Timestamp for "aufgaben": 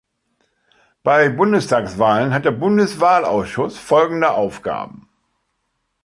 4.31-5.07